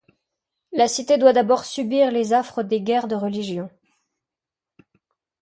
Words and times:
La 0.71 0.87
cité 0.87 1.19
doit 1.19 1.31
d'abord 1.31 1.63
subir 1.63 2.09
les 2.09 2.33
affres 2.33 2.63
des 2.63 2.81
guerres 2.81 3.07
de 3.07 3.13
religion. 3.13 3.69